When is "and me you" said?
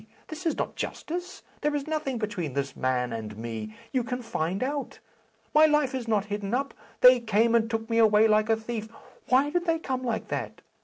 3.13-4.03